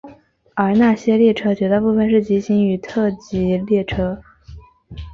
[0.55, 4.19] 而那些列车绝大部分是急行与特急列车。